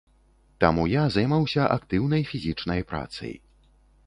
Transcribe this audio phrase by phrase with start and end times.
[0.63, 3.33] Таму я займаўся актыўнай фізічнай працай.